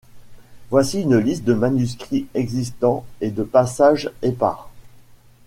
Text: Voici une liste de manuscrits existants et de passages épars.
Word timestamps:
Voici 0.71 1.01
une 1.01 1.19
liste 1.19 1.43
de 1.43 1.53
manuscrits 1.53 2.25
existants 2.33 3.05
et 3.21 3.29
de 3.29 3.43
passages 3.43 4.09
épars. 4.23 4.71